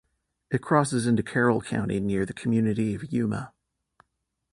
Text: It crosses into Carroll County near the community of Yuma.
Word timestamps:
It 0.49 0.63
crosses 0.63 1.05
into 1.05 1.21
Carroll 1.21 1.61
County 1.61 1.99
near 1.99 2.25
the 2.25 2.33
community 2.33 2.95
of 2.95 3.13
Yuma. 3.13 3.53